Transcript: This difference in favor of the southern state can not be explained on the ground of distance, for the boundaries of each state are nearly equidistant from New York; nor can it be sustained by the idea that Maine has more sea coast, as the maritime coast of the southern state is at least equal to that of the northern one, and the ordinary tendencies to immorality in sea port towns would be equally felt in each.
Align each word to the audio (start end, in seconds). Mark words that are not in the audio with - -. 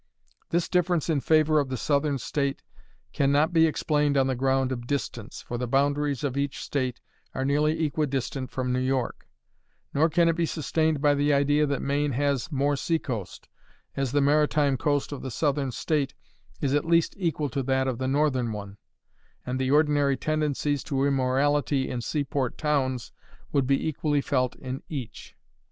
This 0.49 0.67
difference 0.67 1.11
in 1.11 1.19
favor 1.19 1.59
of 1.59 1.69
the 1.69 1.77
southern 1.77 2.17
state 2.17 2.63
can 3.13 3.31
not 3.31 3.53
be 3.53 3.67
explained 3.67 4.17
on 4.17 4.25
the 4.25 4.33
ground 4.33 4.71
of 4.71 4.87
distance, 4.87 5.43
for 5.43 5.59
the 5.59 5.67
boundaries 5.67 6.23
of 6.23 6.35
each 6.35 6.59
state 6.59 6.99
are 7.35 7.45
nearly 7.45 7.85
equidistant 7.85 8.49
from 8.49 8.73
New 8.73 8.79
York; 8.79 9.27
nor 9.93 10.09
can 10.09 10.27
it 10.27 10.35
be 10.35 10.47
sustained 10.47 11.01
by 11.01 11.13
the 11.13 11.31
idea 11.31 11.67
that 11.67 11.83
Maine 11.83 12.13
has 12.13 12.51
more 12.51 12.75
sea 12.75 12.97
coast, 12.97 13.47
as 13.95 14.11
the 14.11 14.21
maritime 14.21 14.75
coast 14.75 15.11
of 15.11 15.21
the 15.21 15.29
southern 15.29 15.71
state 15.71 16.15
is 16.61 16.73
at 16.73 16.83
least 16.85 17.13
equal 17.19 17.49
to 17.49 17.61
that 17.61 17.87
of 17.87 17.99
the 17.99 18.07
northern 18.07 18.51
one, 18.51 18.77
and 19.45 19.59
the 19.59 19.69
ordinary 19.69 20.17
tendencies 20.17 20.83
to 20.85 21.05
immorality 21.05 21.87
in 21.87 22.01
sea 22.01 22.23
port 22.23 22.57
towns 22.57 23.11
would 23.51 23.67
be 23.67 23.87
equally 23.87 24.19
felt 24.21 24.55
in 24.55 24.81
each. 24.89 25.35